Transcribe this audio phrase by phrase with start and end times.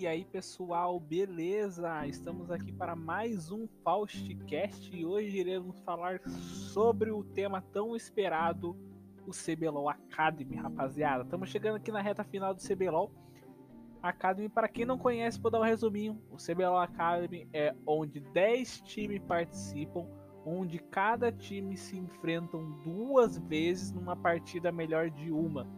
[0.00, 2.06] E aí pessoal, beleza?
[2.06, 8.74] Estamos aqui para mais um Faustcast e hoje iremos falar sobre o tema tão esperado,
[9.26, 11.24] o CBLOL Academy, rapaziada.
[11.24, 13.12] Estamos chegando aqui na reta final do CBLOL
[14.02, 14.48] Academy.
[14.48, 16.18] Para quem não conhece, vou dar um resuminho.
[16.30, 20.06] O CBLOL Academy é onde 10 times participam,
[20.46, 25.68] onde cada time se enfrentam duas vezes numa partida melhor de uma,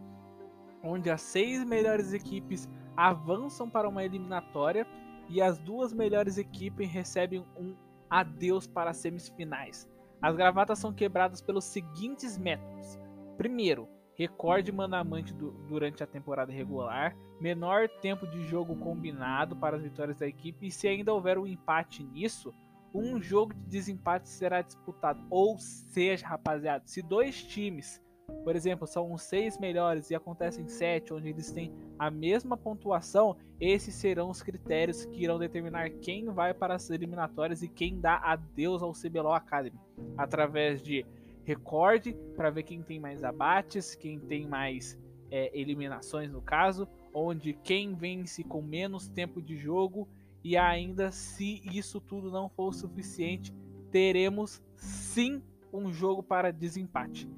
[0.81, 4.87] onde as seis melhores equipes avançam para uma eliminatória
[5.29, 7.75] e as duas melhores equipes recebem um
[8.09, 9.89] adeus para as semifinais.
[10.21, 12.99] As gravatas são quebradas pelos seguintes métodos:
[13.37, 19.83] primeiro, recorde manamante do, durante a temporada regular, menor tempo de jogo combinado para as
[19.83, 22.53] vitórias da equipe, e se ainda houver um empate nisso,
[22.93, 25.25] um jogo de desempate será disputado.
[25.29, 28.01] Ou seja, rapaziada, se dois times
[28.43, 33.35] por exemplo, são os seis melhores e acontecem sete, onde eles têm a mesma pontuação,
[33.59, 38.17] esses serão os critérios que irão determinar quem vai para as eliminatórias e quem dá
[38.17, 39.79] adeus ao CBLOL Academy.
[40.17, 41.05] Através de
[41.43, 44.97] recorde, para ver quem tem mais abates, quem tem mais
[45.29, 50.07] é, eliminações no caso, onde quem vence com menos tempo de jogo
[50.43, 53.53] e ainda se isso tudo não for suficiente,
[53.91, 57.29] teremos sim um jogo para desempate.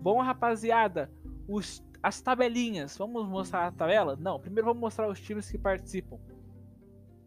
[0.00, 1.10] Bom, rapaziada,
[1.46, 2.96] os, as tabelinhas.
[2.96, 4.16] Vamos mostrar a tabela?
[4.16, 6.18] Não, primeiro vamos mostrar os times que participam.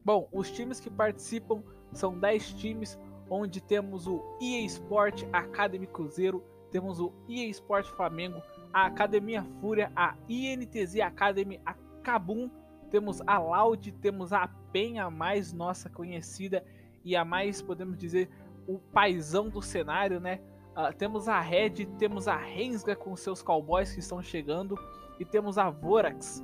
[0.04, 6.44] Bom, os times que participam são 10 times, onde temos o EA Sport Academy Cruzeiro,
[6.72, 8.42] temos o EA Sport Flamengo,
[8.74, 12.50] a Academia Fúria, a INTZ Academy, a Cabum,
[12.90, 16.66] temos a Loud, temos a Penha mais nossa conhecida
[17.06, 18.30] e a mais, podemos dizer,
[18.68, 20.42] o paizão do cenário, né?
[20.74, 24.76] Uh, temos a Red, temos a Rensga com seus cowboys que estão chegando
[25.20, 26.44] e temos a Vorax.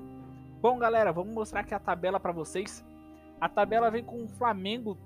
[0.61, 2.85] Bom, galera, vamos mostrar aqui a tabela para vocês.
[3.41, 4.97] A tabela vem com o Flamengo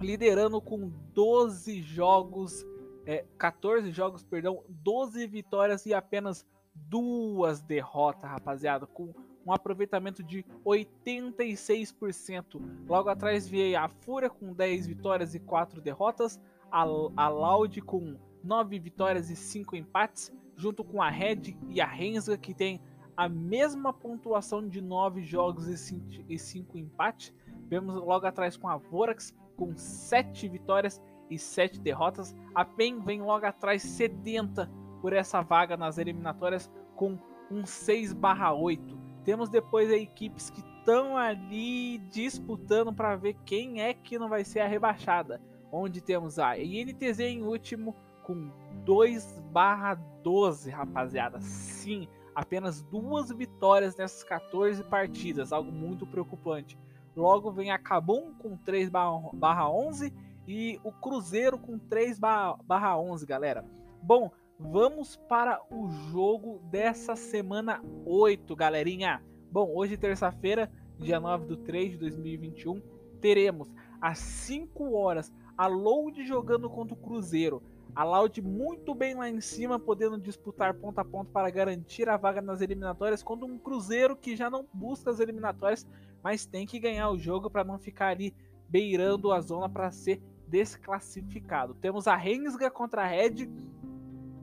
[0.00, 2.64] liderando com 12 jogos,
[3.04, 9.12] é, 14 jogos, perdão, 12 vitórias e apenas duas derrotas, rapaziada, com
[9.44, 12.60] um aproveitamento de 86%.
[12.86, 16.40] Logo atrás veio a Fúria com 10 vitórias e 4 derrotas,
[16.70, 21.86] a, a Loud com 9 vitórias e 5 empates, junto com a Red e a
[21.86, 22.80] Rensga, que tem
[23.16, 27.34] a mesma pontuação de 9 jogos e 5 empates.
[27.68, 32.34] Vemos logo atrás com a Vorax, com 7 vitórias e 7 derrotas.
[32.54, 37.18] A PEN vem logo atrás sedenta por essa vaga nas eliminatórias com
[37.50, 38.96] um 6/8.
[39.24, 44.60] Temos depois equipes que estão ali disputando para ver quem é que não vai ser
[44.60, 45.40] a rebaixada.
[45.70, 47.94] Onde temos a INTZ em último
[48.28, 48.50] com
[48.84, 51.40] 2 barra 12, rapaziada.
[51.40, 56.78] Sim, apenas duas vitórias nessas 14 partidas, algo muito preocupante.
[57.16, 60.12] Logo vem a Cabum com 3 barra 11
[60.46, 63.64] e o Cruzeiro com 3 barra 11, galera.
[64.02, 69.22] Bom, vamos para o jogo dessa semana 8, galerinha.
[69.50, 72.82] Bom, hoje terça-feira, dia 9 de 3 de 2021,
[73.22, 73.72] teremos
[74.02, 77.62] às 5 horas a Load jogando contra o Cruzeiro.
[77.98, 82.16] A Loud muito bem lá em cima, podendo disputar ponto a ponto para garantir a
[82.16, 85.84] vaga nas eliminatórias contra um Cruzeiro que já não busca as eliminatórias,
[86.22, 88.32] mas tem que ganhar o jogo para não ficar ali
[88.68, 91.74] beirando a zona para ser desclassificado.
[91.74, 93.48] Temos a Rensga contra a Red,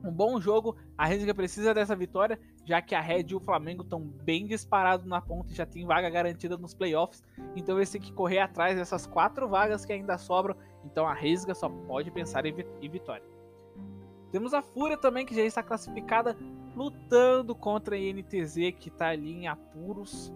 [0.04, 0.76] um bom jogo.
[0.98, 5.06] A Rensga precisa dessa vitória, já que a Red e o Flamengo estão bem disparados
[5.06, 7.24] na ponta e já tem vaga garantida nos playoffs.
[7.56, 10.54] Então eles têm que correr atrás dessas quatro vagas que ainda sobram.
[10.84, 12.52] Então a Rensga só pode pensar em
[12.90, 13.35] vitória.
[14.36, 16.36] Temos a Fúria também, que já está classificada,
[16.74, 20.30] lutando contra a INTZ, que está ali em apuros,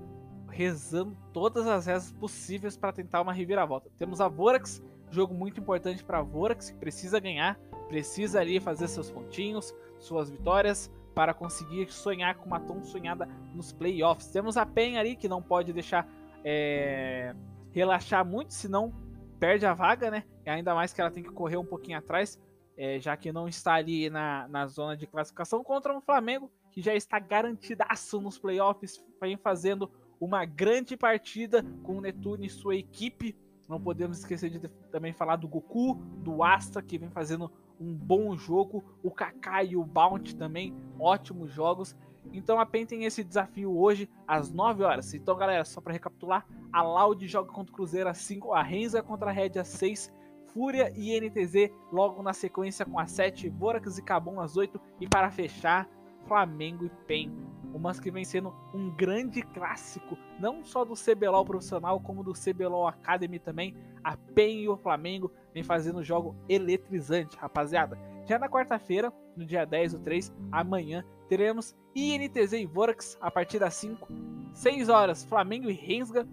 [0.49, 3.91] rezando todas as rezas possíveis para tentar uma reviravolta.
[3.99, 8.89] Temos a Vorax, jogo muito importante para a Vorax, que precisa ganhar, precisa ali fazer
[8.89, 14.29] seus pontinhos, suas vitórias, para conseguir sonhar com uma tão sonhada nos playoffs.
[14.29, 16.09] Temos a PEN ali, que não pode deixar
[16.43, 17.35] é,
[17.71, 18.95] relaxar muito, senão
[19.39, 20.25] perde a vaga, né?
[20.47, 22.39] E ainda mais que ela tem que correr um pouquinho atrás
[22.81, 26.81] é, já que não está ali na, na zona de classificação, contra um Flamengo que
[26.81, 32.75] já está garantidaço nos playoffs, vem fazendo uma grande partida com o Netuno e sua
[32.75, 33.37] equipe.
[33.69, 38.35] Não podemos esquecer de também falar do Goku, do Astra, que vem fazendo um bom
[38.35, 41.95] jogo, o Kaká e o Bounty também, ótimos jogos.
[42.33, 45.13] Então a PEN tem esse desafio hoje às 9 horas.
[45.13, 49.03] Então, galera, só para recapitular, a Loud joga contra o Cruzeiro às 5, a Renza
[49.03, 50.11] contra a Red às 6
[50.53, 55.09] Fúria e NTZ logo na sequência com as 7, Vorax e Cabum às 8 e
[55.09, 55.89] para fechar,
[56.27, 62.01] Flamengo e PEN mas que vem sendo um grande clássico, não só do CBLOL profissional,
[62.01, 63.77] como do CBLOL Academy também.
[64.03, 67.99] A PEN e o Flamengo vem fazendo jogo eletrizante, rapaziada.
[68.27, 73.59] Já na quarta-feira, no dia 10 do 3, amanhã, teremos INTZ e Vorax a partir
[73.59, 74.09] das 5,
[74.53, 76.27] 6 horas, Flamengo e Rensga.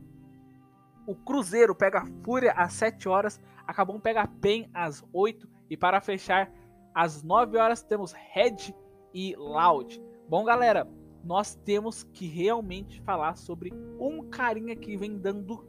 [1.07, 6.49] O Cruzeiro pega Fúria às 7 horas, Acabou pega PEN às 8 e para fechar,
[6.95, 8.73] às 9 horas temos Red
[9.13, 10.01] e Loud.
[10.29, 10.87] Bom, galera,
[11.23, 15.67] nós temos que realmente falar sobre um carinha que vem dando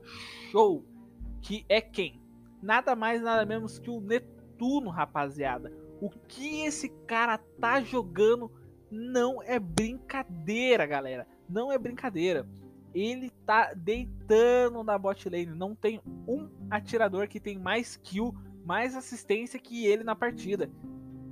[0.52, 0.84] show,
[1.42, 2.22] que é quem?
[2.62, 5.72] Nada mais, nada menos que o Netuno, rapaziada.
[6.00, 8.50] O que esse cara tá jogando
[8.90, 11.26] não é brincadeira, galera.
[11.48, 12.48] Não é brincadeira.
[12.94, 15.46] Ele tá deitando na bot lane.
[15.46, 20.70] Não tem um atirador que tem mais kill, mais assistência que ele na partida.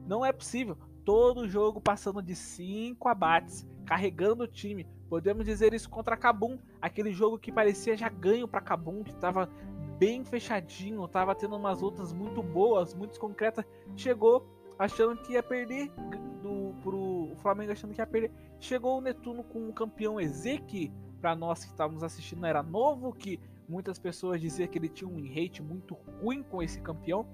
[0.06, 0.76] Não é possível.
[1.04, 4.86] Todo jogo passando de 5 abates, carregando o time.
[5.08, 9.48] Podemos dizer isso contra Kabum, aquele jogo que parecia já ganho para Kabum, que tava
[9.98, 13.64] bem fechadinho, tava tendo umas lutas muito boas, muito concretas.
[13.96, 14.46] Chegou
[14.78, 15.90] achando que ia perder
[16.42, 18.30] do, pro Flamengo achando que ia perder.
[18.60, 23.40] Chegou o Netuno com o campeão Ezek, para nós que estávamos assistindo era novo, que
[23.68, 27.26] muitas pessoas diziam que ele tinha um hate muito ruim com esse campeão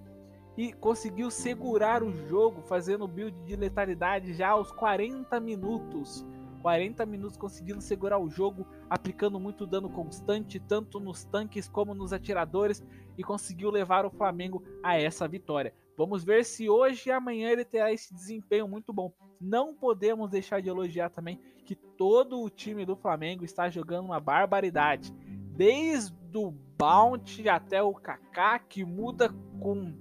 [0.56, 6.24] e conseguiu segurar o jogo fazendo build de letalidade já aos 40 minutos.
[6.60, 12.12] 40 minutos conseguindo segurar o jogo, aplicando muito dano constante, tanto nos tanques como nos
[12.12, 12.84] atiradores,
[13.18, 15.74] e conseguiu levar o Flamengo a essa vitória.
[15.96, 19.12] Vamos ver se hoje e amanhã ele terá esse desempenho muito bom.
[19.42, 24.20] Não podemos deixar de elogiar também que todo o time do Flamengo está jogando uma
[24.20, 25.12] barbaridade.
[25.56, 29.30] Desde o Bounty até o Kaká, que muda
[29.60, 29.92] com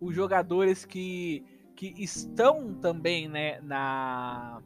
[0.00, 1.44] os jogadores que,
[1.76, 4.60] que estão também né, na,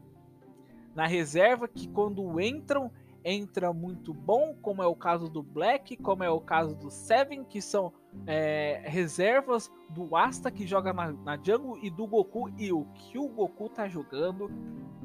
[0.94, 2.90] na reserva, que quando entram
[3.28, 7.44] entra muito bom, como é o caso do Black, como é o caso do Seven,
[7.44, 7.92] que são
[8.26, 12.48] é, reservas do Asta que joga na, na jungle e do Goku.
[12.56, 14.50] E o que o Goku tá jogando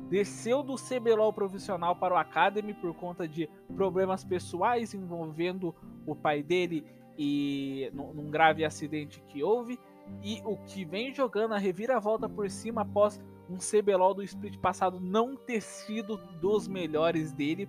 [0.10, 6.42] desceu do CBLOL profissional para o Academy por conta de problemas pessoais envolvendo o pai
[6.42, 6.86] dele
[7.18, 9.78] e num grave acidente que houve.
[10.22, 13.20] E o que vem jogando a reviravolta por cima após
[13.50, 17.68] um CBLOL do split passado não ter sido dos melhores dele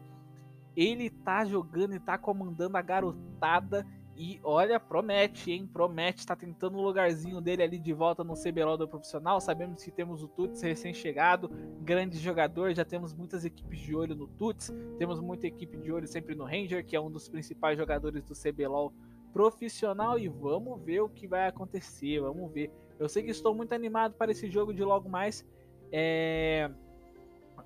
[0.76, 3.86] ele tá jogando e tá comandando a garotada.
[4.16, 5.66] E olha, promete, hein?
[5.66, 9.40] Promete, tá tentando o lugarzinho dele ali de volta no CBLOL do profissional.
[9.40, 11.50] Sabemos que temos o Tuts recém-chegado,
[11.80, 16.06] grande jogador, já temos muitas equipes de olho no Tuts, temos muita equipe de olho
[16.06, 18.92] sempre no Ranger, que é um dos principais jogadores do CBLOL
[19.32, 20.16] profissional.
[20.16, 22.70] E vamos ver o que vai acontecer, vamos ver.
[23.00, 25.44] Eu sei que estou muito animado para esse jogo de logo mais.
[25.90, 26.70] É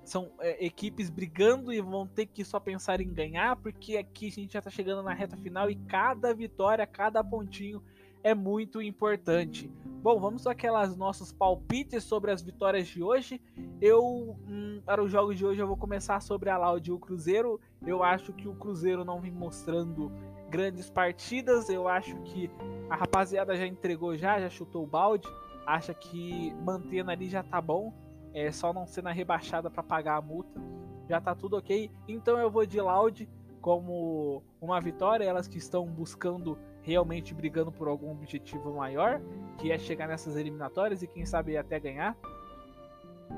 [0.03, 4.31] são é, equipes brigando e vão ter que só pensar em ganhar, porque aqui a
[4.31, 7.81] gente já está chegando na reta final e cada vitória, cada pontinho
[8.23, 9.71] é muito importante.
[10.01, 13.41] Bom, vamos aquelas nossos palpites sobre as vitórias de hoje.
[13.81, 16.99] Eu, hum, para os jogos de hoje, eu vou começar sobre a Loud e o
[16.99, 17.59] Cruzeiro.
[17.85, 20.11] Eu acho que o Cruzeiro não vem mostrando
[20.49, 21.69] grandes partidas.
[21.69, 22.49] Eu acho que
[22.89, 25.27] a rapaziada já entregou já, já chutou o balde.
[25.65, 27.93] Acha que mantendo ali já tá bom
[28.33, 30.59] é só não ser na rebaixada para pagar a multa.
[31.07, 31.89] Já tá tudo ok.
[32.07, 33.27] Então eu vou de Loud
[33.61, 39.21] como uma vitória, elas que estão buscando realmente brigando por algum objetivo maior,
[39.57, 42.15] que é chegar nessas eliminatórias e quem sabe até ganhar.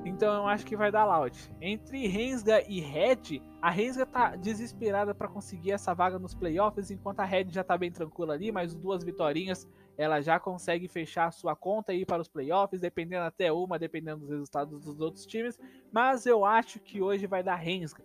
[0.05, 1.37] Então eu acho que vai dar Loud.
[1.59, 7.19] Entre Rensga e Red, a Rensga tá desesperada para conseguir essa vaga nos playoffs, enquanto
[7.19, 9.67] a Red já tá bem tranquila ali, mas duas vitórias
[10.01, 14.29] ela já consegue fechar sua conta ir para os playoffs, dependendo até uma, dependendo dos
[14.31, 15.59] resultados dos outros times.
[15.91, 18.03] Mas eu acho que hoje vai dar Rensga.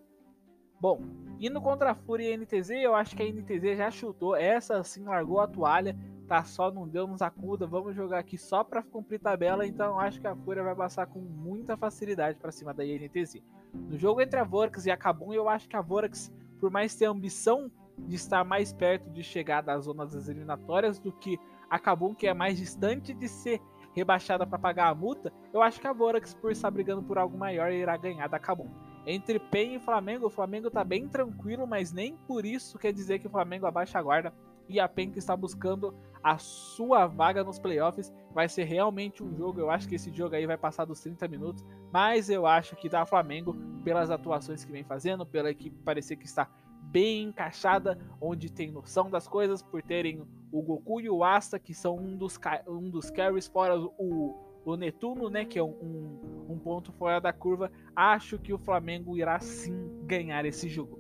[0.79, 1.01] Bom,
[1.41, 4.37] indo contra a Fúria e a NTZ, eu acho que a NTZ já chutou.
[4.37, 5.97] Essa sim largou a toalha,
[6.29, 7.67] tá só, não deu nos acuda.
[7.67, 9.67] Vamos jogar aqui só para cumprir tabela.
[9.67, 13.41] Então acho que a Fúria vai passar com muita facilidade para cima da INTZ.
[13.73, 16.95] No jogo entre a Vorax e a Kabum, eu acho que a Vorax, por mais
[16.95, 21.39] ter ambição de estar mais perto de chegar das zonas das eliminatórias do que
[21.71, 23.61] a Kabum, que é mais distante de ser
[23.95, 27.37] rebaixada para pagar a multa, eu acho que a Vorax, por estar brigando por algo
[27.37, 28.69] maior, irá ganhar da Kabum.
[29.07, 33.21] Entre PEN e Flamengo, o Flamengo tá bem tranquilo, mas nem por isso quer dizer
[33.21, 34.35] que o Flamengo abaixa a guarda.
[34.69, 38.13] E a PEN que está buscando a sua vaga nos playoffs.
[38.35, 39.61] Vai ser realmente um jogo.
[39.61, 41.65] Eu acho que esse jogo aí vai passar dos 30 minutos.
[41.93, 43.55] Mas eu acho que dá Flamengo
[43.85, 46.51] pelas atuações que vem fazendo, pela equipe parecer que está
[46.83, 51.75] bem encaixada, onde tem noção das coisas, por terem o Goku e o Asta, que
[51.75, 52.39] são um dos,
[52.69, 54.35] um dos carries, fora o,
[54.65, 59.17] o Netuno, né, que é um, um, ponto fora da curva, acho que o Flamengo
[59.17, 59.75] irá sim
[60.05, 60.99] ganhar esse jogo.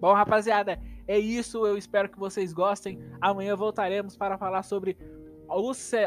[0.00, 1.64] Bom, rapaziada, é isso.
[1.64, 2.98] Eu espero que vocês gostem.
[3.20, 4.96] Amanhã voltaremos para falar sobre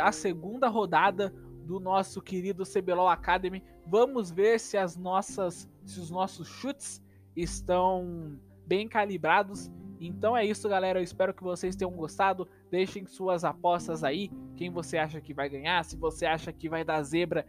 [0.01, 1.33] a segunda rodada
[1.65, 3.63] do nosso querido CBLOL Academy.
[3.87, 7.01] Vamos ver se as nossas, se os nossos chutes
[7.35, 9.71] estão bem calibrados.
[9.99, 10.99] Então é isso, galera.
[10.99, 12.47] Eu espero que vocês tenham gostado.
[12.69, 14.31] Deixem suas apostas aí.
[14.55, 15.83] Quem você acha que vai ganhar?
[15.83, 17.45] Se você acha que vai dar zebra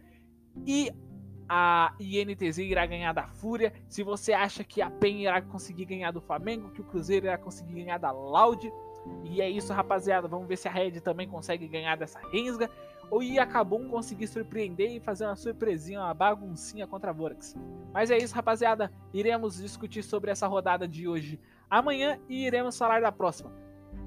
[0.65, 0.91] e
[1.49, 3.73] a INTZ irá ganhar da Fúria.
[3.87, 7.37] Se você acha que a PEN irá conseguir ganhar do Flamengo, que o Cruzeiro irá
[7.37, 8.71] conseguir ganhar da Loud.
[9.23, 10.27] E é isso, rapaziada.
[10.27, 12.69] Vamos ver se a Red também consegue ganhar dessa Rensga.
[13.09, 17.55] Ou ia Cabum conseguir surpreender e fazer uma surpresinha, uma baguncinha contra a Vorax.
[17.93, 18.91] Mas é isso, rapaziada.
[19.13, 23.51] Iremos discutir sobre essa rodada de hoje amanhã e iremos falar da próxima.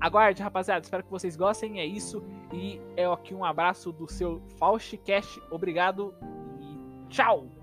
[0.00, 0.82] Aguarde, rapaziada.
[0.82, 1.78] Espero que vocês gostem.
[1.78, 2.22] É isso.
[2.52, 5.40] E é aqui um abraço do seu Faustcast.
[5.50, 6.14] Obrigado
[6.58, 7.59] e tchau!